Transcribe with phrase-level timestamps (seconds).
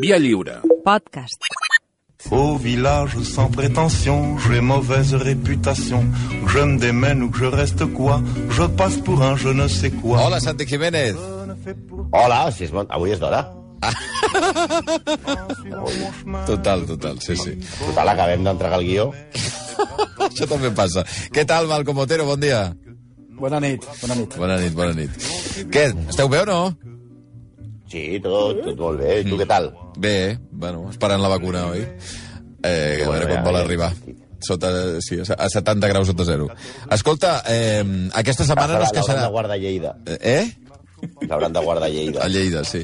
[0.00, 0.60] Via lliure.
[0.84, 1.40] Podcast.
[2.30, 6.04] Au village sans prétention, j'ai mauvaise réputation.
[6.44, 9.68] Que je me démène ou que je reste quoi, je passe pour un je ne
[9.68, 10.26] sais quoi.
[10.26, 11.14] Hola, Santi Jiménez.
[12.12, 12.86] Hola, si és bon...
[12.88, 13.42] avui és d'hora.
[16.46, 17.58] Total, total, sí, sí.
[17.86, 19.10] Total, acabem d'entregar el guió.
[20.30, 21.04] Això també passa.
[21.32, 22.26] Què tal, Malcom Otero?
[22.28, 22.66] Bon dia.
[23.34, 24.36] Bona nit, bona nit.
[24.38, 25.30] Bona nit, bona nit.
[25.72, 26.60] Què, esteu bé o no?
[27.90, 29.20] Sí, tot, tot molt bé.
[29.22, 29.70] I tu què tal?
[30.00, 31.84] Bé, bueno, esperant la vacuna, oi?
[32.64, 33.90] Eh, a veure quan vol arribar.
[34.44, 34.70] Sota,
[35.04, 36.48] sí, a 70 graus sota zero.
[36.92, 39.22] Escolta, eh, aquesta setmana no es L'hauran queixarà...
[39.22, 39.94] de guardar Lleida.
[40.20, 40.44] Eh?
[41.28, 42.24] L'hauran de guardar Lleida.
[42.24, 42.82] A Lleida, sí.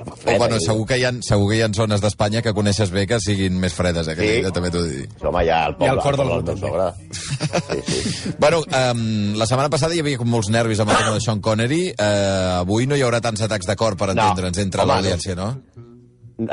[0.00, 2.90] O, Fred, bueno, segur que, hi ha, segur que hi ha zones d'Espanya que coneixes
[2.94, 4.14] bé que siguin més fredes, eh?
[4.16, 4.28] Que Sí.
[4.36, 5.10] Lleida, també t'ho he dit.
[5.22, 5.86] Home, ja al poble.
[5.86, 6.70] I al cor del món, també.
[7.70, 8.32] Sí, sí.
[8.40, 11.40] Bueno, um, la setmana passada hi havia com molts nervis amb el tema de Sean
[11.44, 11.82] Connery.
[11.92, 14.22] Uh, avui no hi haurà tants atacs de cor, per No.
[14.30, 15.54] entendre'ns, entre Home, l'audiència, no?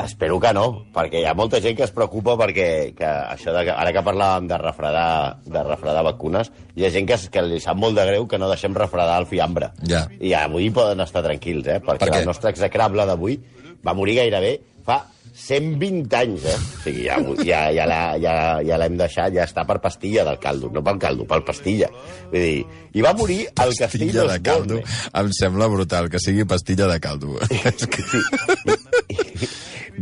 [0.04, 3.66] Espero que no, perquè hi ha molta gent que es preocupa perquè que això de,
[3.72, 7.76] ara que parlàvem de refredar, de refredar vacunes, hi ha gent que, que li sap
[7.80, 9.70] molt de greu que no deixem refredar el fiambre.
[9.88, 10.06] Ja.
[10.20, 11.78] I avui poden estar tranquils, eh?
[11.80, 12.18] Perquè Per què?
[12.24, 13.38] el nostre execrable d'avui
[13.86, 15.04] va morir gairebé fa
[15.38, 16.54] 120 anys, eh?
[16.58, 18.32] O sigui, ja, ja, ja, l'ha- ja,
[18.66, 21.86] ja l'hem deixat, ja està per pastilla del caldo, no pel caldo, pel pastilla.
[22.32, 22.64] Vull dir,
[22.98, 24.80] i va morir al Pastilla de caldo.
[25.14, 27.36] Em sembla brutal que sigui pastilla de caldo.
[27.86, 28.02] Que...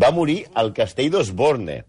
[0.06, 1.80] va morir al castell d'Osborne,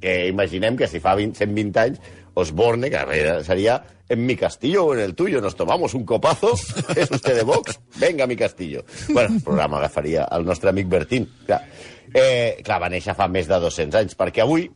[0.00, 2.00] que imaginem que si fa 20, 120 anys,
[2.36, 3.00] Osborne, que
[3.44, 6.54] seria en mi castillo o en el tuyo, nos tomamos un copazo,
[6.96, 8.84] és usted de Vox, venga a mi castillo.
[9.08, 11.28] Bueno, el programa agafaria el nostre amic Bertín.
[11.46, 11.62] Clar,
[12.14, 14.68] eh, clar va néixer fa més de 200 anys, perquè avui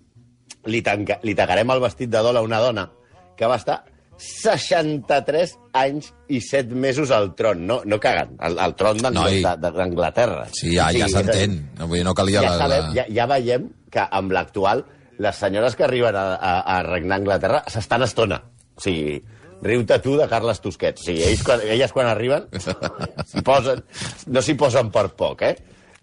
[0.66, 2.88] li, tanca, li tagarem el vestit de dol a una dona
[3.36, 3.84] que va estar
[4.20, 7.64] 63 anys i 7 mesos al tron.
[7.66, 10.46] No, no caguen, al, al tron d'Anglaterra.
[10.52, 11.58] Sí, ja, ja O sigui, s'entén.
[11.78, 12.64] No, no calia ja, la...
[12.64, 12.96] sabem, la...
[13.00, 14.84] ja, ja veiem que amb l'actual
[15.20, 18.41] les senyores que arriben a, a, a regnar Anglaterra s'estan estona.
[18.76, 19.18] O sigui,
[19.64, 21.02] riu-te tu de Carles Tusquets.
[21.02, 22.48] O sigui, ells, quan, elles quan arriben
[23.48, 23.84] posen,
[24.32, 25.56] no s'hi posen per poc, eh?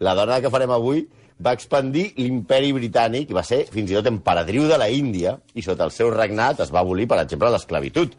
[0.05, 1.07] La dona que farem avui
[1.43, 5.63] va expandir l'imperi britànic i va ser fins i tot emperadriu de la Índia i
[5.65, 8.15] sota el seu regnat es va abolir, per exemple, l'esclavitud.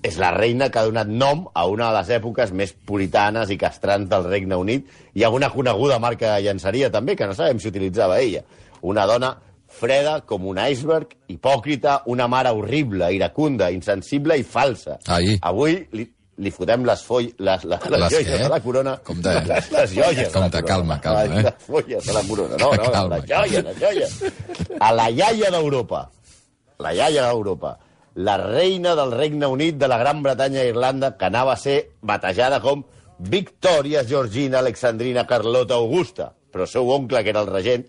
[0.00, 3.58] És la reina que ha donat nom a una de les èpoques més puritanes i
[3.60, 7.68] castrants del Regne Unit i una coneguda marca de llançaria també, que no sabem si
[7.68, 8.40] utilitzava ella.
[8.88, 9.34] Una dona
[9.72, 14.98] freda com un iceberg, hipòcrita, una mare horrible, iracunda, insensible i falsa.
[15.12, 15.36] Ai.
[15.42, 16.06] Avui li,
[16.38, 18.96] li fotem les, foll, les, les, les, Les joies de la corona.
[19.04, 19.34] Compte?
[19.48, 20.62] Les, les joies de la corona.
[20.66, 21.42] calma, calma, eh?
[21.44, 22.56] les folles de la corona.
[22.58, 23.18] No, no, Calma.
[23.18, 24.32] les joies, les joies.
[24.80, 26.06] A la iaia d'Europa.
[26.80, 27.76] La iaia d'Europa.
[28.14, 31.78] La reina del Regne Unit de la Gran Bretanya i Irlanda, que anava a ser
[32.00, 32.82] batejada com
[33.18, 36.32] Victòria Georgina Alexandrina Carlota Augusta.
[36.52, 37.86] Però seu oncle, que era el regent,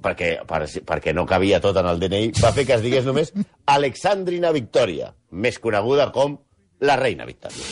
[0.00, 3.32] perquè, per, perquè no cabia tot en el DNI, va fer que es digués només
[3.66, 6.38] Alexandrina Victòria, més coneguda com
[6.80, 7.64] la reina Victòria.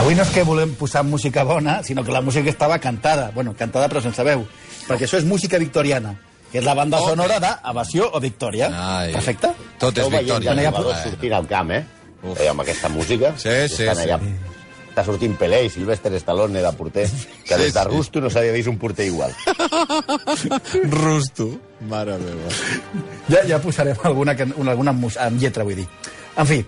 [0.00, 3.30] Avui no és que volem posar música bona, sinó que la música estava cantada.
[3.34, 4.44] Bueno, cantada però sense veu.
[4.86, 6.12] Perquè això és música victoriana,
[6.52, 7.08] que és la banda Ok.
[7.10, 8.68] sonora d'Evasió o Victòria.
[8.70, 9.12] Ai.
[9.12, 9.50] Perfecte?
[9.80, 10.52] Tot és veient victòria.
[10.54, 11.10] ja ja jugadors Bueno.
[11.10, 11.84] sortint al camp, eh?
[12.22, 12.40] Uf.
[12.40, 12.48] eh?
[12.48, 13.32] Amb aquesta música.
[13.36, 13.88] Sí, sí, sí.
[13.88, 14.20] Allà.
[14.96, 17.02] Està sortint Pelé i Sylvester Stallone de porter,
[17.44, 17.88] que Sí, des de sí.
[17.90, 19.34] Rusto no s'havia vist un porter igual.
[20.90, 21.50] Rusto.
[21.84, 22.48] Mare meva.
[23.28, 25.84] Ja, ja posarem alguna, una, alguna amb lletra, vull dir.
[26.40, 26.62] En fi,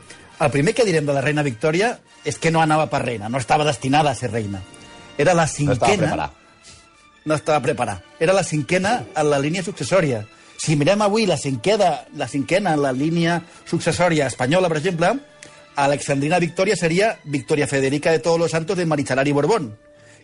[0.44, 1.94] el primer que direm de la reina Victòria
[2.28, 4.60] és que no anava per reina, no estava destinada a ser reina.
[5.16, 6.10] Era la No estava cinquena...
[6.12, 6.32] preparat.
[7.24, 8.04] no estava preparat.
[8.20, 10.26] Era la cinquena en la línia successòria.
[10.58, 15.14] Si mirem avui la cinquena, la cinquena en la línia successòria espanyola, per exemple,
[15.84, 19.78] Alexandrina Victoria seria Victoria Federica de Todos los Santos de Marichalari Borbón.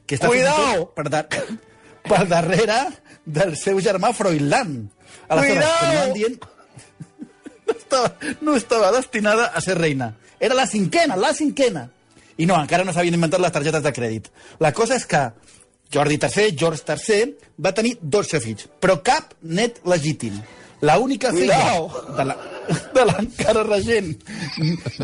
[0.05, 0.91] Que està Cuidao!
[0.97, 1.29] Per, dar
[2.11, 2.81] per darrere
[3.25, 4.91] del seu germà Froilán.
[5.29, 6.37] Aleshores, dient,
[7.67, 8.11] no estava,
[8.43, 10.15] no estava destinada a ser reina.
[10.41, 11.89] Era la cinquena, la cinquena.
[12.37, 14.29] I no, encara no s'havien inventat les targetes de crèdit.
[14.61, 15.23] La cosa és que
[15.95, 20.41] Jordi III, George III, va tenir 12 fills, però cap net legítim.
[20.85, 22.17] La única filla Cuidao!
[22.19, 22.37] de la-
[22.95, 24.13] de l'encara regent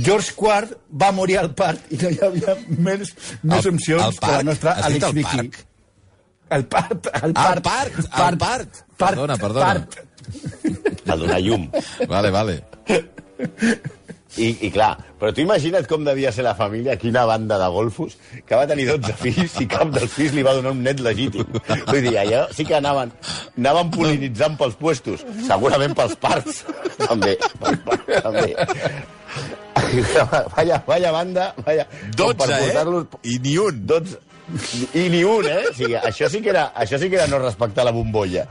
[0.00, 3.12] George IV va morir al part i no hi havia més,
[3.42, 4.44] més Al- opcions al que la parc?
[4.50, 5.36] nostra Alex al Vicky.
[5.36, 5.58] parc?
[6.50, 8.80] El part, el Ah, el part, part, el part.
[8.98, 9.66] Perdona, perdona.
[9.66, 10.00] Part.
[11.06, 11.68] A donar llum.
[12.08, 12.56] Vale, vale.
[14.38, 18.15] I, I clar, però tu imagina't com devia ser la família, quina banda de golfos,
[18.47, 21.49] que va tenir 12 fills i cap dels fills li va donar un net legítim.
[21.88, 23.11] Vull dir, allò sí que anaven,
[23.59, 26.62] anaven polinitzant pels puestos, segurament pels parcs,
[27.03, 27.35] també.
[27.59, 28.55] Pels parcs, també.
[30.56, 31.87] vaya, vaya banda, vaya...
[32.17, 33.05] com 12, eh?
[33.35, 33.82] I ni un.
[33.91, 34.19] 12,
[34.94, 35.64] i ni un, eh?
[35.70, 38.47] O sigui, això sí que era, això sí que era no respectar la bombolla.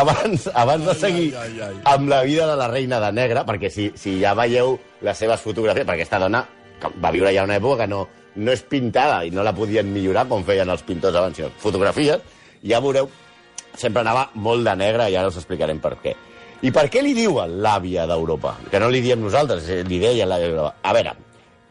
[0.00, 1.34] abans, abans de seguir
[1.84, 5.40] amb la vida de la reina de negra, perquè si, si ja veieu les seves
[5.44, 6.44] fotografies, perquè aquesta dona
[7.02, 8.06] va viure ja una època que no,
[8.36, 12.20] no és pintada i no la podien millorar com feien els pintors abans, sinó fotografies,
[12.62, 13.08] ja veureu,
[13.78, 16.14] sempre anava molt de negre i ara us explicarem per què.
[16.58, 18.56] I per què li diuen l'àvia d'Europa?
[18.70, 20.74] Que no li diem nosaltres, eh, li deien l'àvia d'Europa.
[20.82, 21.12] A veure,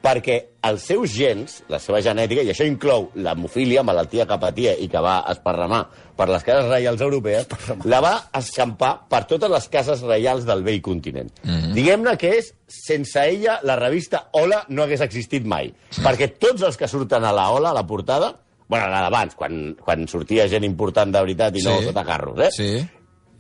[0.02, 0.36] perquè
[0.68, 5.02] els seus gens, la seva genètica, i això inclou l'hemofília, malaltia que patia i que
[5.04, 5.82] va esparramar
[6.18, 7.48] per les cases reials europees,
[7.86, 11.32] la va escampar per totes les cases reials del vell continent.
[11.44, 11.74] Mm -hmm.
[11.74, 15.74] Diguem-ne que és, sense ella, la revista Hola no hagués existit mai.
[16.04, 18.36] Perquè tots els que surten a la Hola, a la portada,
[18.68, 21.86] bueno, la d'abans, quan, quan sortia gent important de veritat i no Sí.
[21.86, 22.52] sota carros, eh?
[22.52, 22.88] Sí.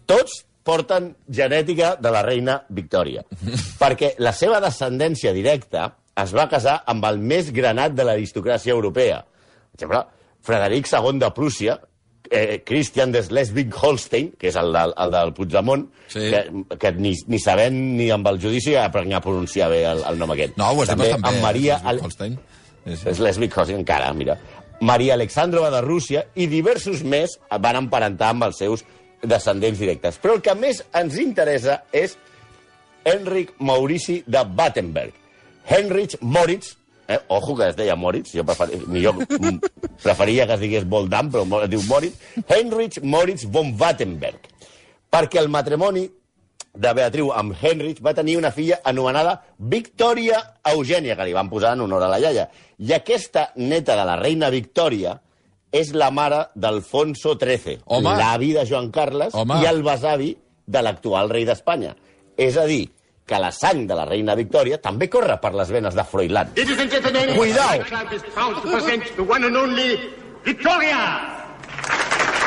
[0.05, 3.23] tots porten genètica de la reina Victòria.
[3.79, 9.21] perquè la seva descendència directa es va casar amb el més granat de l'aristocràcia europea.
[9.71, 10.01] Per exemple,
[10.47, 11.77] Frederic II de Prússia,
[12.31, 16.21] eh, Christian de Schleswig-Holstein, que és el del, el del Puigdemont, Sí.
[16.31, 20.31] que, que ni, ni sabent ni amb el judici a pronunciar bé el, el nom
[20.31, 20.53] aquest.
[20.57, 21.41] No, ho estem També bastant bé.
[21.43, 21.81] Maria...
[21.83, 22.37] Holstein.
[22.85, 23.13] Sí, sí.
[23.17, 24.37] Schleswig-Holstein encara, mira.
[24.79, 28.85] Maria Alexandrova de Rússia i diversos més van emparentar amb els seus
[29.23, 30.19] descendents directes.
[30.23, 32.15] Però el que més ens interessa és
[33.07, 35.13] Henrik Maurici de Battenberg.
[35.67, 36.77] Heinrich Moritz,
[37.07, 39.59] eh, ojo que es deia Moritz, jo prefer, ni jo mm,
[40.03, 44.47] preferia que es digués Voldam, però es diu Moritz, Heinrich Moritz von Battenberg.
[45.11, 46.07] Perquè el matrimoni
[46.77, 50.41] de Beatriu amb Heinrich va tenir una filla anomenada Victòria
[50.71, 52.47] Eugènia, que li van posar en honor a la iaia.
[52.77, 55.15] I aquesta neta de la reina Victòria
[55.73, 59.61] és la mare d'Alfonso XIII, l'avi de Joan Carles Home.
[59.61, 60.35] i el besavi
[60.67, 61.95] de l'actual rei d'Espanya.
[62.37, 62.85] És a dir,
[63.27, 66.53] que la sang de la reina Victòria també corre per les venes de Froilán.
[66.55, 67.77] Cuidao.
[67.77, 69.99] my club is proud to present the one and only
[70.45, 71.19] Victoria!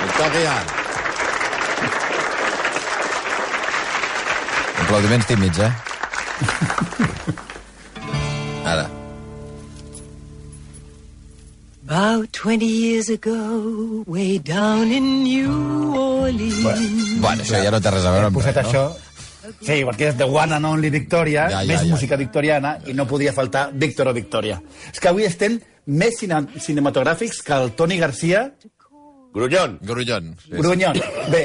[0.07, 0.55] Victòria.
[4.81, 5.71] Aplaudiments tímids, eh?
[8.73, 8.89] Ara.
[11.85, 17.21] About 20 years ago, way down in New Orleans.
[17.21, 18.81] Bueno, això ja no té res a veure amb posat res, no?
[18.89, 19.00] això...
[19.61, 21.91] Sí, perquè és The One and Only Victoria, Ja, ja, més ja.
[21.93, 24.61] música victoriana, i no podia faltar Víctor o Victoria.
[24.93, 28.51] És que avui estem més cine cinematogràfics que el Toni Garcia
[29.33, 29.79] Grullón.
[29.83, 30.37] Grullón.
[30.43, 30.51] Sí.
[30.57, 30.97] Grunyón.
[31.31, 31.45] Bé,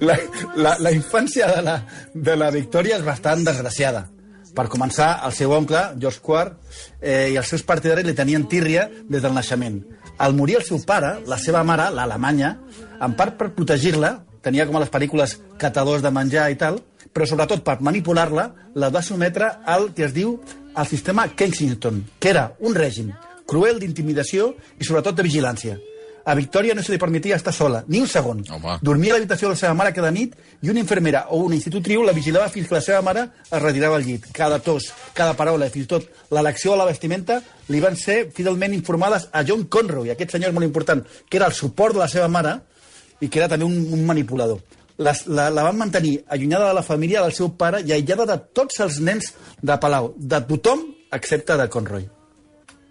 [0.00, 0.16] la,
[0.54, 1.76] la, la infància de la,
[2.14, 4.04] de la Victòria és bastant desgraciada.
[4.54, 6.54] Per començar, el seu oncle, George IV,
[7.00, 9.80] eh, i els seus partidaris li tenien tírria des del naixement.
[10.18, 12.56] Al morir el seu pare, la seva mare, l'Alemanya,
[13.00, 16.80] en part per protegir-la, tenia com a les pel·lícules catadors de menjar i tal,
[17.12, 20.38] però sobretot per manipular-la, la va sometre al que es diu
[20.76, 23.10] el sistema Kensington, que era un règim
[23.50, 25.78] cruel d'intimidació i sobretot de vigilància.
[26.30, 28.42] A Victòria no se li permetia estar sola, ni un segon.
[28.52, 28.76] Home.
[28.84, 32.04] Dormia a l'habitació de la seva mare cada nit i una infermera o una institutriu
[32.04, 34.28] la vigilava fins que la seva mare es retirava al llit.
[34.36, 37.40] Cada tos, cada paraula i fins i tot l'elecció de la vestimenta
[37.72, 41.56] li van ser fidelment informades a John Conroy, aquest senyor molt important, que era el
[41.56, 42.58] suport de la seva mare
[43.20, 44.60] i que era també un, un manipulador.
[45.00, 48.36] Les, la, la van mantenir allunyada de la família del seu pare i aïllada de
[48.56, 52.08] tots els nens de Palau, de tothom excepte de Conroy.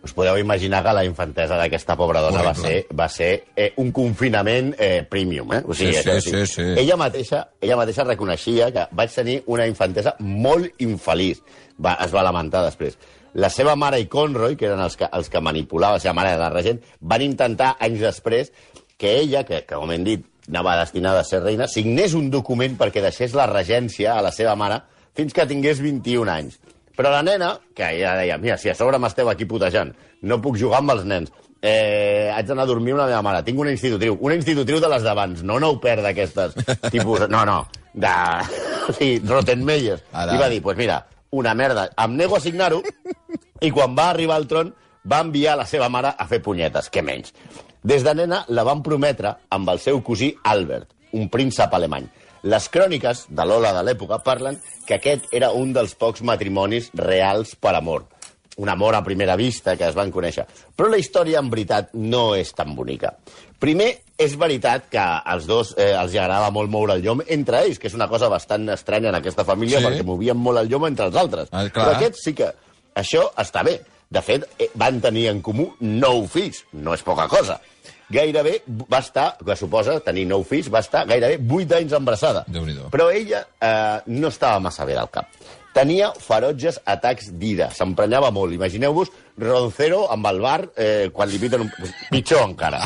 [0.01, 3.91] Us podeu imaginar que la infantesa d'aquesta pobra dona va ser, va ser eh, un
[3.91, 5.51] confinament eh, premium.
[5.57, 5.59] Eh?
[5.67, 6.67] O sigui, Sí, sí, sí, sí.
[6.79, 11.43] Ella, mateixa, ella mateixa reconeixia que vaig tenir una infantesa molt infeliç.
[11.83, 12.95] Va, es va lamentar després.
[13.43, 16.31] La seva mare i Conroy, que eren els que, els que manipulava, la seva mare
[16.31, 18.53] de la regent, van intentar anys després
[18.99, 22.75] que ella, que, que com hem dit, anava destinada a ser reina, signés un document
[22.77, 24.81] perquè deixés la regència a la seva mare
[25.15, 26.59] fins que tingués 21 anys.
[26.99, 29.93] Però la nena, que ja deia, mira, si a sobre m'esteu aquí putejant,
[30.27, 33.43] no puc jugar amb els nens, eh, haig d'anar a dormir amb la meva mare,
[33.47, 36.57] tinc una institutriu, una institutriu de les d'abans, no nou per d'aquestes
[36.93, 37.61] tipus, no, no,
[37.93, 38.11] de,
[38.97, 39.99] sí, Rottenmeier.
[40.11, 40.35] Ara.
[40.35, 42.81] I va dir, pues mira, una merda, em nego a signar-ho,
[43.61, 44.73] i quan va arribar al tron
[45.05, 47.33] va enviar la seva mare a fer punyetes, què menys.
[47.83, 52.09] Des de nena la van prometre amb el seu cosí Albert, un príncep alemany.
[52.43, 57.55] Les cròniques de l'Ola de l'època parlen que aquest era un dels pocs matrimonis reals
[57.55, 58.05] per amor.
[58.59, 60.45] Un amor a primera vista que es van conèixer.
[60.75, 63.13] Però la història, en veritat, no és tan bonica.
[63.59, 63.89] Primer,
[64.19, 67.87] és veritat que als dos eh, els agradava molt moure el llom entre ells, que
[67.87, 69.85] és una cosa bastant estranya en aquesta família, Sí.
[69.85, 71.47] perquè movien molt el llom entre els altres.
[71.51, 71.85] Ah, clar.
[71.87, 72.51] Però aquest sí que...
[72.99, 73.77] Això està bé.
[74.09, 76.63] De fet, eh, van tenir en comú nou fills.
[76.73, 77.59] No és poca cosa.
[78.09, 82.43] gairebé va estar, que suposa tenir nou fills, va estar gairebé 8 anys embarassada.
[82.89, 85.29] Però ella eh, no estava massa bé al cap.
[85.75, 88.55] Tenia ferotges atacs d'ira, s'emprenyava molt.
[88.57, 91.69] Imagineu-vos Roncero amb el bar eh, quan li piten un...
[92.09, 92.81] Pitjor encara.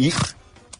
[0.00, 0.08] I,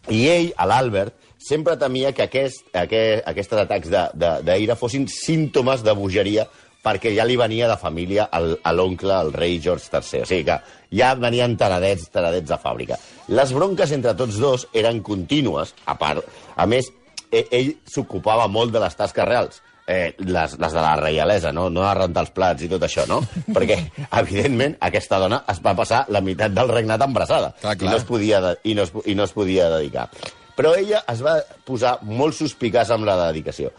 [0.08, 4.78] i ell, a l'Albert, sempre temia que aquest, aquest, aquests atacs d'ira de, de, d'ira
[4.78, 6.48] fossin símptomes de bogeria
[6.82, 10.22] perquè ja li venia de família al- a l'oncle, el rei George III.
[10.22, 10.60] O sigui que
[10.98, 12.98] ja venien taradets, taradets de fàbrica.
[13.28, 16.24] Les bronques entre tots dos eren contínues, a part.
[16.56, 16.90] A més,
[17.30, 19.62] e- ell s'ocupava molt de les tasques reals.
[19.86, 21.68] Eh, les, les de la reialesa, no?
[21.68, 23.16] no de rentar els plats i tot això, no?
[23.56, 23.76] Perquè,
[24.20, 27.88] evidentment, aquesta dona es va passar la meitat del regnat embarassada Clar, clar.
[27.88, 30.06] i no es podia, de, i no es, i no es podia dedicar.
[30.54, 31.34] Però ella es va
[31.66, 33.72] posar molt suspicaç amb la dedicació.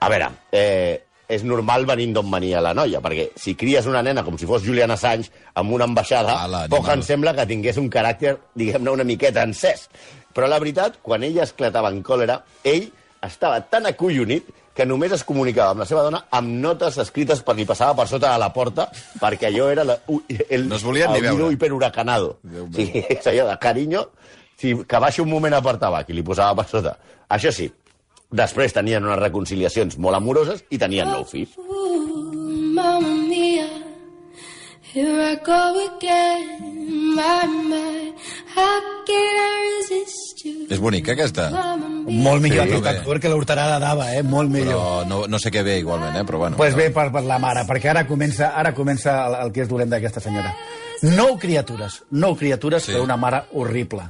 [0.00, 4.24] A veure, eh, és normal venint d'on venia la noia, perquè si cries una nena
[4.26, 7.88] com si fos Julian Assange amb una ambaixada, Ala, poc em sembla que tingués un
[7.92, 9.86] caràcter, diguem-ne, una miqueta encès.
[10.34, 12.90] Però la veritat, quan ella esclatava en còlera, ell
[13.26, 17.56] estava tan acollonit que només es comunicava amb la seva dona amb notes escrites per
[17.58, 18.86] li passava per sota de la porta,
[19.20, 19.96] perquè allò era la,
[20.48, 21.50] el, No es volien ni el veure.
[21.52, 22.36] hiperhuracanado.
[22.76, 24.06] Sí, és allò de carinyo,
[24.56, 26.94] si, que baixi un moment a per tabac i li posava per sota.
[27.30, 27.66] Això sí,
[28.32, 31.56] després tenien unes reconciliacions molt amoroses i tenien nou fills.
[31.58, 33.66] Mamma mia,
[34.94, 35.62] here I go
[35.96, 36.76] again.
[37.14, 38.12] My, my,
[38.54, 40.66] how can I resist you?
[40.70, 41.48] És bonica, aquesta.
[41.50, 42.20] Mamma mia.
[42.22, 44.22] Molt millor Sí, aquest actor que l'Horterada dava, eh?
[44.22, 44.70] Molt millor.
[44.78, 46.24] Però no, no sé què ve igualment, eh?
[46.28, 46.56] Però bueno.
[46.60, 49.68] Pues bé per, per la mare, perquè ara comença, ara comença el, el que és
[49.70, 50.54] dolent d'aquesta senyora.
[51.18, 52.92] Nou criatures, nou criatures Sí.
[52.92, 52.96] sí.
[52.98, 54.06] per una mare horrible.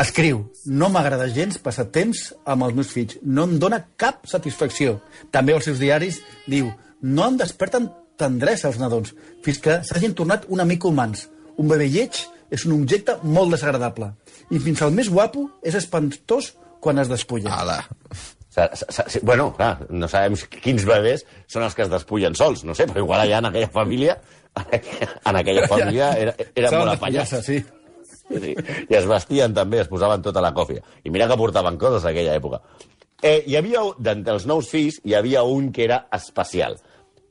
[0.00, 4.94] Escriu, no m'agrada gens passar temps amb els meus fills, no em dóna cap satisfacció.
[5.34, 6.70] També als seus diaris diu,
[7.04, 7.90] no em desperten
[8.20, 9.12] tendresa els nadons,
[9.44, 11.26] fins que s'hagin tornat una mica humans.
[11.60, 12.16] Un bebè lleig
[12.48, 14.08] és un objecte molt desagradable.
[14.48, 17.58] I fins al més guapo és espantós quan es despulla.
[17.60, 17.82] Ala.
[19.20, 23.04] Bueno, clar, no sabem quins bebès són els que es despullen sols, no sé, però
[23.04, 24.16] igual allà en aquella família,
[25.28, 27.36] en aquella família era, era molt apanyats.
[27.44, 27.60] sí.
[28.30, 28.54] Sí,
[28.86, 30.84] I es vestien també, es posaven tota la còfia.
[31.04, 32.62] I mira que portaven coses aquella època.
[33.22, 36.78] Eh, hi havia, d'entre els nous fills, hi havia un que era especial.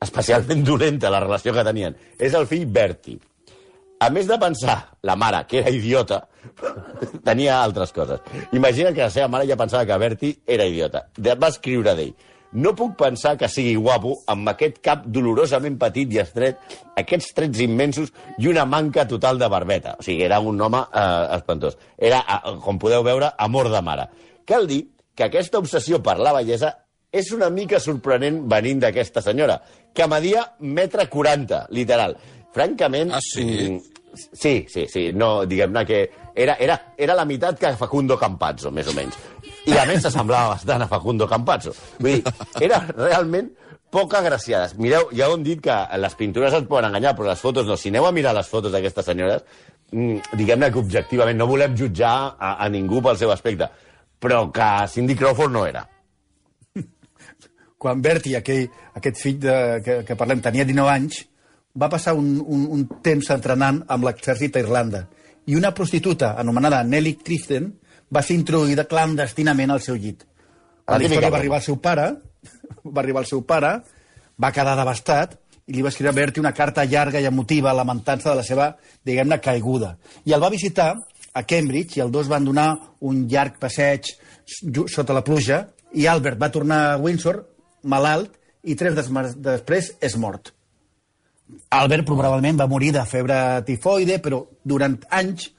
[0.00, 1.96] Especialment dolenta la relació que tenien.
[2.18, 3.18] És el fill Bertie.
[4.00, 6.22] A més de pensar, la mare, que era idiota,
[7.24, 8.22] tenia altres coses.
[8.56, 11.04] Imagina que la seva mare ja pensava que Bertie era idiota.
[11.20, 12.14] Va escriure d'ell.
[12.52, 16.58] No puc pensar que sigui guapo amb aquest cap dolorosament petit i estret,
[16.98, 18.10] aquests trets immensos
[18.42, 19.94] i una manca total de barbeta.
[20.00, 21.78] O sigui, era un home eh, espantós.
[21.96, 24.08] Era, eh, com podeu veure, amor de mare.
[24.44, 24.82] Cal dir
[25.14, 26.74] que aquesta obsessió per la bellesa
[27.10, 29.60] és una mica sorprenent venint d'aquesta senyora,
[29.94, 32.18] que media metre 40, literal.
[32.54, 33.14] Francament...
[33.14, 33.46] Ah, sí?
[33.46, 33.80] mm,
[34.10, 35.12] Sí, sí, sí.
[35.14, 35.98] No, diguem-ne que
[36.34, 39.14] era, era, era la meitat que Facundo Campazzo, més o menys.
[39.68, 41.74] I a més s'assemblava bastant a Facundo Campazzo.
[42.00, 42.32] Vull dir,
[42.64, 43.50] era realment
[43.90, 44.76] poc agraciades.
[44.78, 47.76] Mireu, ja ho hem dit que les pintures et poden enganyar, però les fotos no.
[47.76, 49.42] Si aneu a mirar les fotos d'aquestes senyores,
[49.92, 53.68] mm, diguem-ne que objectivament no volem jutjar a, a ningú pel seu aspecte,
[54.20, 55.84] però que Cindy Crawford no era.
[57.82, 61.24] quan Bertie, aquell, aquest fill de, que, que parlem, tenia 19 anys,
[61.80, 65.06] va passar un, un, un temps entrenant amb l'exèrcit a Irlanda.
[65.48, 67.70] I una prostituta anomenada Nelly Clifton
[68.10, 70.24] va ser introduïda clandestinament al seu llit.
[70.88, 72.08] La La història va arribar al seu pare,
[72.94, 73.76] va arribar al seu pare,
[74.40, 75.36] va quedar devastat
[75.70, 78.72] i li va escriure a Bertie una carta llarga i emotiva lamentant-se de la seva,
[79.06, 79.94] diguem-ne, caiguda.
[80.26, 80.94] I el va visitar
[81.32, 82.72] a Cambridge i els dos van donar
[83.06, 84.10] un llarg passeig
[84.90, 85.62] sota la pluja
[85.94, 87.44] i Albert va tornar a Windsor
[87.82, 88.34] malalt
[88.66, 90.50] i tres des després és mort.
[91.70, 95.50] Albert probablement va morir de febre tifoide, però durant anys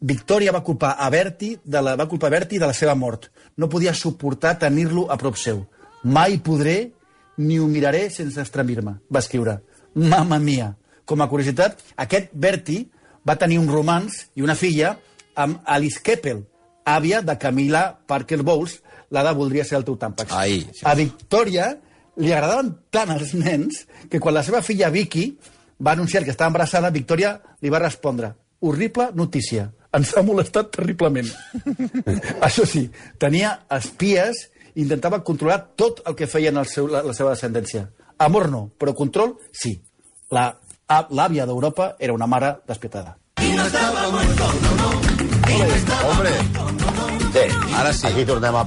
[0.00, 3.28] Victòria va culpar a Bertie de la, va culpar Bertie de la seva mort.
[3.56, 5.66] No podia suportar tenir-lo a prop seu.
[6.04, 6.92] Mai podré
[7.36, 9.58] ni ho miraré sense estremir-me, va escriure.
[9.94, 10.72] Mamma mia.
[11.04, 12.88] Com a curiositat, aquest Bertie
[13.26, 14.94] va tenir un romans i una filla
[15.36, 16.46] amb Alice Keppel,
[16.88, 18.80] àvia de Camila Parker Bowles,
[19.10, 20.32] la de Voldria ser el teu tàmpax.
[20.32, 20.62] Ai.
[20.84, 21.74] A Victòria
[22.20, 25.34] li agradaven tant els nens que quan la seva filla Vicky
[25.80, 31.28] va anunciar que estava embarassada, Victòria li va respondre horrible notícia, ens ha molestat terriblement.
[32.46, 32.86] Això sí,
[33.18, 37.88] tenia espies i intentava controlar tot el que feien el seu, la, la seva descendència.
[38.20, 39.78] Amor no, però control sí.
[40.30, 43.16] L'àvia d'Europa era una mare despietada.
[46.10, 46.32] Hombre,
[47.30, 47.42] Sí,
[47.78, 48.06] Ara sí.
[48.08, 48.64] Aquí tornem a...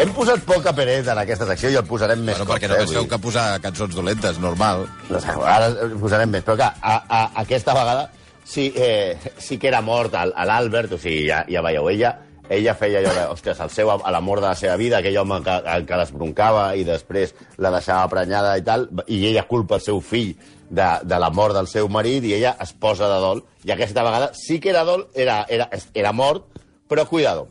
[0.00, 2.84] Hem posat poca peret en aquesta secció i el posarem més bueno, perquè no eh,
[2.84, 4.86] penseu que posar cançons dolentes, normal.
[5.10, 5.68] No sé, ara
[6.00, 8.06] posarem més, però clar, a, a, aquesta vegada
[8.44, 12.12] sí, eh, sí que era mort l'Albert, o sigui, ja, ja veieu, ella,
[12.52, 15.40] ella feia allò de, ostres, el seu, a l'amor de la seva vida, aquell home
[15.44, 15.58] que,
[15.88, 20.34] que l'esbroncava i després la deixava prenyada i tal, i ella culpa el seu fill
[20.68, 23.44] de, de la mort del seu marit i ella es posa de dol.
[23.64, 26.48] I aquesta vegada sí que era dol, era, era, era mort,
[26.88, 27.48] però cuidado,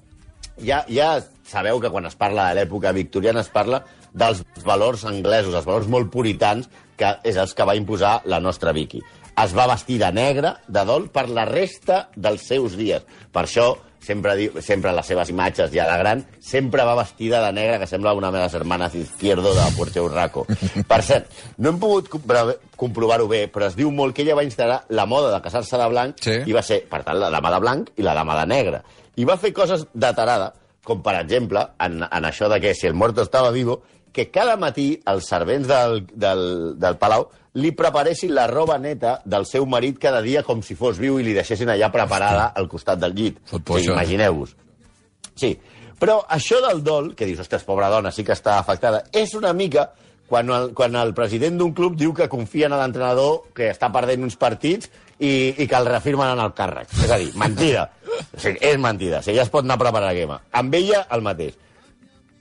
[0.61, 1.15] ja, ja
[1.47, 3.83] sabeu que quan es parla de l'època victoriana es parla
[4.13, 6.67] dels valors anglesos, els valors molt puritans,
[6.97, 9.01] que és els que va imposar la nostra Vicky.
[9.37, 13.05] Es va vestir de negre, de dol, per la resta dels seus dies.
[13.31, 13.69] Per això,
[14.01, 17.87] sempre, diu, sempre les seves imatges ja de gran, sempre va vestida de negre, que
[17.87, 20.45] sembla una de les hermanes izquierdo de Puerto Urraco.
[20.91, 22.09] Per cert, no hem pogut
[22.77, 25.87] comprovar-ho bé, però es diu molt que ella va instal·lar la moda de casar-se de
[25.93, 26.37] blanc Sí.
[26.45, 28.81] i va ser, per tant, la dama de blanc i la dama de negre.
[29.17, 30.51] I va fer coses de tarada,
[30.83, 34.57] com per exemple, en, en això de que si el muerto estava vivo, que cada
[34.59, 36.41] matí els servents del, del,
[36.81, 37.29] del Palau
[37.59, 41.25] li preparessin la roba neta del seu marit cada dia com si fos viu i
[41.25, 43.41] li deixessin allà preparada al costat del llit.
[43.63, 43.89] Por, Sí?
[43.89, 44.55] Imagineu-vos.
[45.35, 45.57] Sí,
[45.99, 49.51] però això del dol, que dius, ostres, pobra dona, sí que està afectada, és una
[49.53, 49.91] mica
[50.31, 54.23] quan el, quan el president d'un club diu que confia en l'entrenador que està perdent
[54.23, 54.87] uns partits
[55.19, 56.93] i, i que el reafirmen en el càrrec.
[57.03, 57.89] És a dir, mentida.
[58.31, 59.19] O sigui, és mentida.
[59.19, 60.39] O sigui, ja es pot anar a preparar la quema.
[60.55, 61.57] Amb ella, el mateix.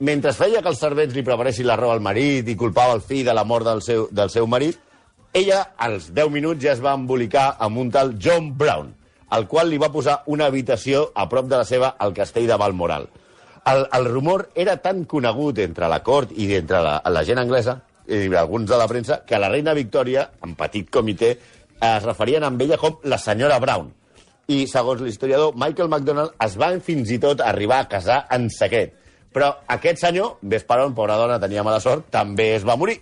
[0.06, 3.26] Mentre feia que els servents li preparessin la roba al marit i culpava el fill
[3.26, 4.78] de la mort del seu, del seu marit,
[5.32, 8.88] ella, als 10 minuts, ja es va embolicar amb un tal John Brown,
[9.30, 12.56] el qual li va posar una habitació a prop de la seva al castell de
[12.58, 13.06] Balmoral.
[13.70, 17.76] El, el rumor era tan conegut entre la cort i entre la, la gent anglesa,
[18.10, 21.30] i alguns de la premsa, que la reina Victòria, en petit comitè,
[21.78, 23.92] es referien amb ella com la senyora Brown.
[24.50, 28.96] I, segons l'historiador Michael McDonald, es van fins i tot arribar a casar en secret.
[29.30, 32.98] Però aquest senyor, ves per on, pobra dona, tenia mala sort, també es va morir.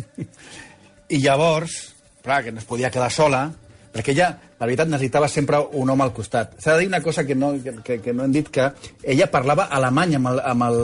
[1.10, 3.48] I llavors, clar, que no es podia quedar sola,
[3.90, 4.28] perquè ella,
[4.60, 6.52] la veritat, necessitava sempre un home al costat.
[6.62, 7.50] S'ha de dir una cosa que no,
[7.84, 8.68] que, que no hem dit, que
[9.02, 10.78] ella parlava alemany amb el, amb el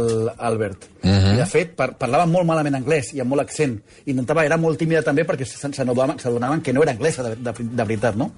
[0.49, 0.88] Albert.
[1.02, 1.35] Uh -huh.
[1.35, 3.80] I, de fet, par parlava molt malament anglès i amb molt accent.
[4.06, 8.17] Intentava, era molt tímida també perquè s'adonaven que no era anglesa de, de, de veritat,
[8.17, 8.32] no?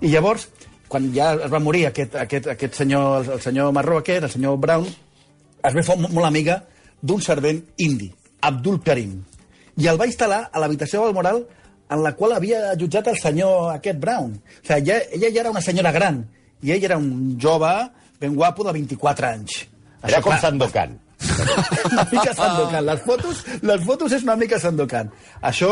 [0.00, 0.48] I llavors,
[0.88, 4.30] quan ja es va morir aquest, aquest, aquest senyor, el, el senyor marró aquest, el
[4.30, 6.64] senyor Brown, es va fer molt amiga
[7.02, 9.24] d'un servent indi, Abdul Karim,
[9.76, 11.42] i el va instal·lar a l'habitació del Moral
[11.90, 14.34] en la qual havia jutjat el senyor aquest Brown.
[14.34, 16.24] O sigui, ja, ella ja era una senyora gran,
[16.62, 17.72] i ell era un jove
[18.20, 19.66] ben guapo de 24 anys.
[20.02, 20.96] Era com clar, Sandokan.
[21.92, 22.86] una mica Sandokan.
[22.86, 25.12] Les fotos, les fotos és una mica Sandokan.
[25.42, 25.70] Això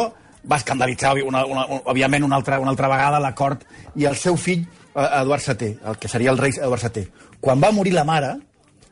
[0.51, 3.65] va escandalitzar, una, una, òbviament, una altra, una altra vegada la cort
[3.97, 7.07] i el seu fill, eh, Eduard VII, el que seria el rei Eduard VII.
[7.41, 8.35] Quan va morir la mare,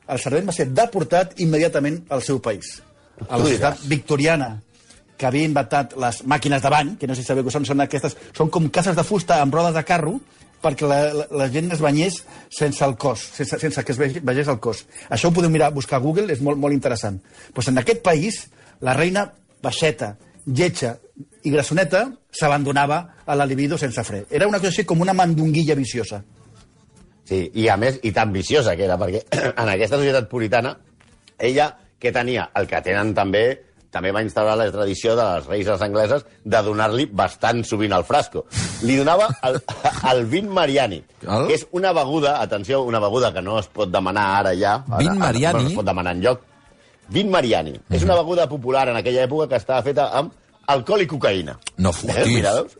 [0.08, 2.78] el servent va ser deportat immediatament al seu país.
[3.28, 3.84] A la diràs.
[3.86, 4.56] victoriana,
[5.22, 7.84] que havia inventat les màquines de bany, que no sé si sabeu què són, són
[7.84, 10.16] aquestes, són com cases de fusta amb rodes de carro,
[10.62, 14.50] perquè la, la, la gent es banyés sense el cos, sense, sense que es vegés
[14.50, 14.84] el cos.
[15.10, 17.20] Això ho podeu mirar, buscar a Google, és molt, molt interessant.
[17.54, 18.44] Pues en aquest país,
[18.82, 19.28] la reina
[19.62, 20.96] baixeta, lletja
[21.46, 22.04] i grassoneta
[22.34, 24.24] s'abandonava a la libido sense fre.
[24.30, 26.22] Era una cosa així com una mandonguilla viciosa.
[27.28, 29.22] Sí, i a més, i tan viciosa que era, perquè
[29.62, 30.74] en aquesta societat puritana,
[31.38, 31.70] ella,
[32.02, 32.48] que tenia?
[32.58, 33.44] El que tenen també,
[33.92, 38.46] també va instaurar la tradició de les reises angleses de donar-li bastant sovint el frasco.
[38.88, 39.58] Li donava el,
[40.12, 41.46] el vin mariani, El?
[41.50, 44.78] que és una beguda, atenció, una beguda que no es pot demanar ara ja.
[44.88, 45.52] Ara, Vin ara, Mariani?
[45.52, 46.40] Bueno, no es pot demanar enlloc.
[47.12, 47.72] Vin mariani.
[47.72, 47.96] Mm -hmm.
[47.96, 50.32] És una beguda popular en aquella època que estava feta amb
[50.66, 51.58] alcohol i cocaïna.
[51.76, 52.26] No Eh, fotis.
[52.26, 52.72] mira, veus?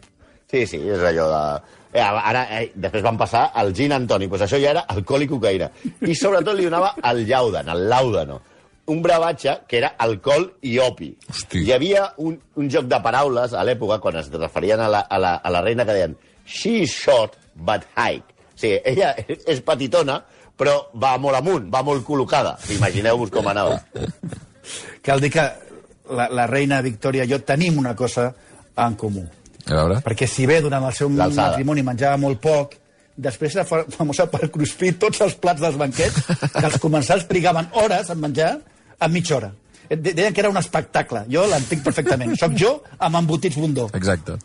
[0.50, 1.62] Sí, sí, és allò de...
[1.94, 5.28] Eh, ara, eh, després van passar al gin Antoni, doncs això ja era alcohol i
[5.28, 5.70] cocaïna.
[6.00, 8.40] I sobretot li donava el llaudan, el laudano,
[8.90, 11.12] un bravatge que era alcohol i opi.
[11.30, 11.62] Hosti.
[11.66, 15.18] Hi havia un, un joc de paraules a l'època, quan es referien a la, a,
[15.22, 18.18] la, a la reina, que deien she is short but high.
[18.52, 19.12] O sigui, ella
[19.54, 20.18] és petitona,
[20.58, 22.56] però va molt amunt, va molt col·locada.
[22.74, 23.78] Imagineu-vos com anava.
[25.02, 25.44] Cal dir que
[26.12, 28.28] la, la reina Victòria i jo tenim una cosa
[28.76, 29.24] en comú.
[29.70, 30.00] A veure...
[30.02, 32.74] Perquè si bé durant el seu matrimoni menjava molt poc,
[33.14, 37.68] després era fa- famosa per cruspir tots els plats dels banquets, que els comensals trigaven
[37.78, 38.52] hores en menjar
[39.00, 39.52] en mitja hora.
[39.88, 41.24] De- Deien que era un espectacle.
[41.30, 42.36] Jo l'entenc perfectament.
[42.40, 43.88] Soc jo amb embotits bundó.
[43.94, 44.38] Exacte.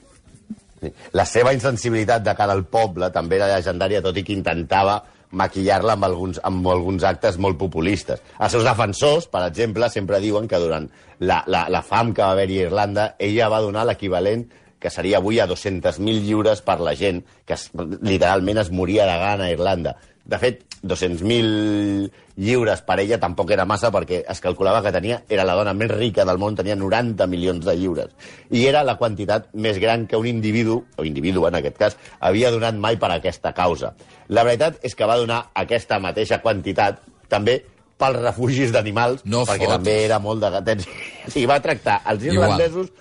[0.81, 0.91] Sí.
[1.17, 4.99] La seva insensibilitat de cara al poble també era llegendària, tot i que intentava
[5.31, 8.21] maquillar-la amb, alguns, amb alguns actes molt populistes.
[8.39, 10.85] Els seus defensors, per exemple, sempre diuen que durant
[11.19, 14.45] la, la, la fam que va haver-hi a Irlanda, ella va donar l'equivalent
[14.79, 17.65] que seria avui a 200.000 lliures per la gent, que es,
[18.05, 19.95] literalment es moria de gana a Irlanda.
[20.27, 22.09] De fet, 200.000
[22.43, 25.89] lliures per ella tampoc era massa perquè es calculava que tenia era la dona més
[25.89, 28.11] rica del món, tenia 90 milions de lliures.
[28.51, 32.51] I era la quantitat més gran que un individu, o individu en aquest cas, havia
[32.51, 33.93] donat mai per a aquesta causa.
[34.27, 36.99] La veritat és que va donar aquesta mateixa quantitat
[37.31, 37.61] també
[37.97, 39.77] pels refugis d'animals, No perquè fotis.
[39.79, 40.85] també era molt de gatets.
[41.27, 42.35] O sigui, va tractar els Igual.
[42.37, 42.91] irlandesos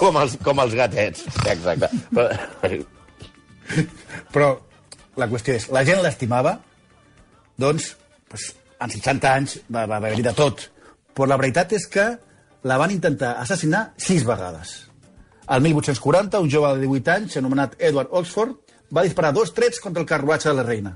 [0.00, 1.22] com els, com els gatets.
[1.46, 1.88] Exacte.
[2.12, 2.28] Però,
[4.32, 4.48] Però
[5.16, 6.56] la qüestió és, la gent l'estimava,
[7.60, 7.92] doncs,
[8.30, 10.64] doncs, en 60 anys va, va haver-hi de tot.
[11.12, 12.06] Però la veritat és que
[12.66, 14.74] la van intentar assassinar sis vegades.
[15.52, 18.54] El 1840, un jove de 18 anys, anomenat Edward Oxford,
[18.94, 20.94] va disparar dos trets contra el carruatge de la reina.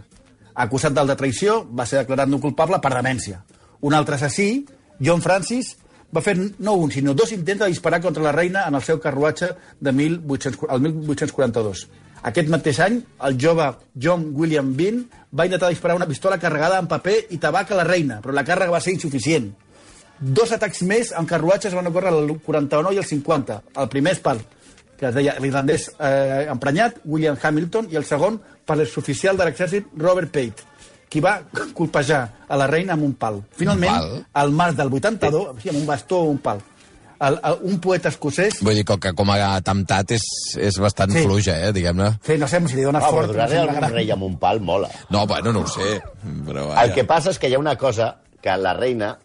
[0.55, 3.43] Acusat del de traïció, va ser declarat no culpable per demència.
[3.85, 4.65] Un altre assassí,
[5.03, 5.75] John Francis,
[6.15, 9.01] va fer no un, sinó dos intents de disparar contra la reina en el seu
[9.03, 9.51] carruatge
[9.81, 11.87] de 1800, el 1842.
[12.27, 12.97] Aquest mateix any,
[13.29, 17.71] el jove John William Bean va intentar disparar una pistola carregada amb paper i tabac
[17.71, 19.53] a la reina, però la càrrega va ser insuficient.
[20.19, 23.61] Dos atacs més amb carruatges van ocórrer el 49 i el 50.
[23.79, 24.39] El primer és per,
[24.99, 29.93] que es deia l'irlandès eh, emprenyat, William Hamilton, i el segon per l'exoficial de l'exèrcit
[30.01, 30.67] Robert Pate,
[31.13, 31.37] qui va
[31.77, 33.43] colpejar a la reina amb un pal.
[33.61, 34.25] Finalment, pal?
[34.43, 36.65] al març del 82, sí, amb un bastó o un pal,
[37.21, 40.25] el, el, un poeta escocès Vull dir que, que com a atemptat és,
[40.61, 41.23] és bastant Sí.
[41.25, 42.11] fluix, eh, diguem-ne.
[42.27, 43.31] Sí, no sé si li dona ah, fort.
[43.31, 43.93] però no donar-li algun gran.
[43.93, 44.91] rei amb un pal mola.
[45.11, 46.01] No, bueno, no ho sé.
[46.47, 49.17] Però, El que passa és que hi ha una cosa que la reina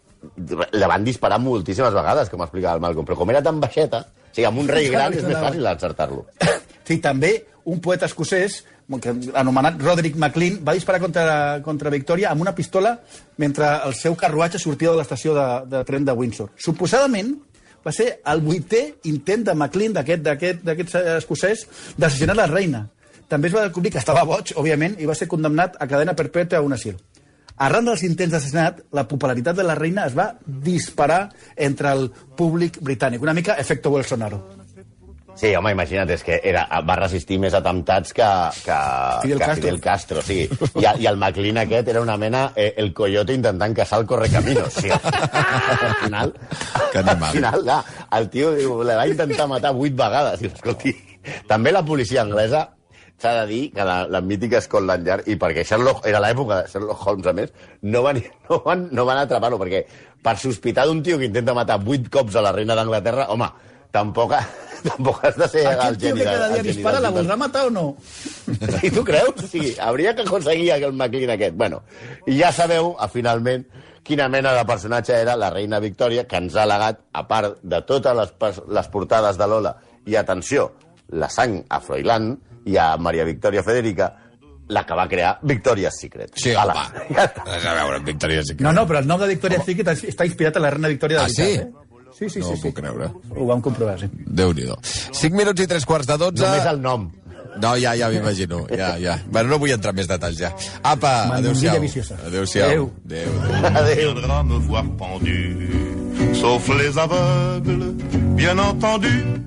[0.72, 4.34] la van disparar moltíssimes vegades, com explicava el Malcolm, però com era tan baixeta, o
[4.34, 6.26] sigui, amb un rei gran és més fàcil encertar-lo.
[6.82, 8.64] Sí, també un poeta escocès
[9.00, 12.96] que, anomenat Roderick MacLean va disparar contra, contra Victòria amb una pistola
[13.38, 16.50] mentre el seu carruatge sortia de l'estació de, de tren de Windsor.
[16.58, 17.36] Suposadament
[17.84, 21.66] va ser el vuitè intent de MacLean, d'aquest escocès,
[21.96, 22.86] d'assassinar la reina.
[23.28, 26.60] També es va descobrir que estava boig, òbviament, i va ser condemnat a cadena perpètua
[26.60, 26.96] a un asil.
[27.62, 32.80] Arran dels intents d'assassinat, la popularitat de la reina es va disparar entre el públic
[32.80, 33.22] britànic.
[33.22, 34.61] Una mica efecto Bolsonaro.
[35.34, 38.26] Sí, home, imagina't, és que era, va resistir més atemptats que,
[38.62, 38.76] que,
[39.24, 39.62] Fidel que Castro.
[39.62, 40.22] Fidel Castro.
[40.22, 40.36] Sí.
[40.78, 44.76] I, I el McLean aquest era una mena eh, el coyote intentant caçar el correcaminos.
[44.76, 44.90] Sí.
[44.92, 46.34] al final,
[46.92, 47.24] Que animal.
[47.24, 47.78] al final ja,
[48.20, 50.44] el tio diu, la va intentar matar vuit vegades.
[50.44, 50.94] I, escolti,
[51.48, 52.68] també la policia anglesa
[53.22, 56.70] s'ha de dir que la, la mítica Scotland Yard, i perquè Sherlock, era l'època de
[56.70, 58.18] Sherlock Holmes, a més, no van,
[58.50, 59.84] no van, no van atrapar-lo, perquè
[60.22, 63.48] per sospitar d'un tio que intenta matar vuit cops a la reina d'Anglaterra, home,
[63.92, 64.32] tampoc,
[64.88, 67.12] tampoc has de ser el Aquest tio geni que cada el dia geni dispara, la
[67.14, 67.84] voldrà matar o no?
[68.86, 69.44] I tu creus?
[69.50, 71.54] Sí, hauria que aconseguir aquell McLean aquest.
[71.56, 71.82] Bueno,
[72.26, 73.66] i ja sabeu, a, finalment,
[74.02, 77.82] quina mena de personatge era la reina Victòria, que ens ha legat, a part de
[77.86, 78.34] totes les,
[78.68, 79.76] les portades de Lola,
[80.08, 80.72] i atenció,
[81.14, 82.32] la sang a Froilán
[82.66, 84.08] i a Maria Victòria Federica,
[84.72, 86.30] la que va crear Victoria's Secret.
[86.38, 87.14] Sí, Ala, home.
[87.14, 88.64] ja a veure, Victòria sí que...
[88.64, 91.24] No, no, però el nom de Victoria Secret està inspirat en la reina Victòria de
[91.26, 91.48] Ah, sí?
[91.60, 91.66] eh?
[92.18, 92.52] Sí, sí, No sí.
[92.52, 92.62] ho sí.
[92.68, 93.10] puc creure.
[93.36, 94.08] Ho vam comprovar, sí.
[94.12, 94.78] Déu-n'hi-do.
[94.82, 96.42] 5 minuts i 3 quarts de 12.
[96.44, 97.10] Només el nom.
[97.60, 98.66] No, ja, ja m'imagino.
[98.70, 99.18] Ja, ja.
[99.28, 100.52] Bueno, no vull entrar en més detalls, ja.
[100.82, 101.76] Apa, adéu-siau.
[102.26, 102.64] Adéu-siau.
[102.66, 102.90] Adéu.
[103.72, 105.72] Adéu, adéu.
[106.34, 107.94] Sauf les aveugles,
[108.36, 109.41] bien entendu.